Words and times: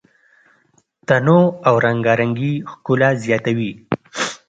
تنوع 1.07 1.45
او 1.67 1.75
رنګارنګي 1.85 2.53
ښکلا 2.71 3.09
زیاتوي. 3.25 3.71